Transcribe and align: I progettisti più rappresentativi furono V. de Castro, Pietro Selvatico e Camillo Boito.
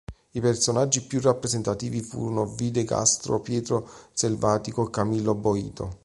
I 0.31 0.39
progettisti 0.39 1.01
più 1.05 1.21
rappresentativi 1.21 2.01
furono 2.01 2.47
V. 2.47 2.71
de 2.71 2.85
Castro, 2.85 3.39
Pietro 3.39 3.87
Selvatico 4.13 4.87
e 4.87 4.89
Camillo 4.89 5.35
Boito. 5.35 5.99